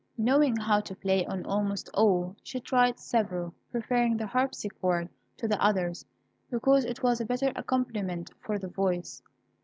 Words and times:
Knowing 0.17 0.55
how 0.57 0.79
to 0.79 0.95
play 0.95 1.23
on 1.27 1.45
almost 1.45 1.87
all, 1.93 2.35
she 2.41 2.59
tried 2.59 2.97
several, 2.97 3.53
preferring 3.71 4.17
the 4.17 4.25
harpsichord 4.25 5.07
to 5.37 5.47
the 5.47 5.63
others, 5.63 6.03
because 6.49 6.85
it 6.85 7.03
was 7.03 7.21
a 7.21 7.25
better 7.25 7.51
accompaniment 7.55 8.31
for 8.39 8.57
the 8.57 8.67
voice. 8.67 9.21